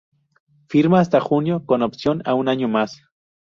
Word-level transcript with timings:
Firma 0.67 0.97
hasta 0.99 1.19
junio, 1.19 1.63
con 1.67 1.83
opción 1.83 2.23
a 2.25 2.33
un 2.33 2.47
año 2.47 2.67
más. 2.67 3.03